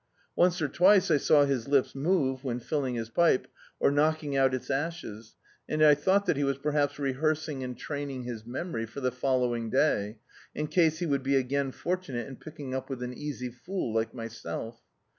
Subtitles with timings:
[0.35, 3.45] Once or twice I saw his lips move, when filling his pipe,
[3.79, 5.35] or knocking out its ashes,
[5.69, 9.11] and I thought that he was perhaps re hearsing and training his memory for the
[9.11, 10.17] following day,
[10.55, 14.11] in case he would be again fortunate in picking up with an easy fool like
[14.11, 14.81] myself.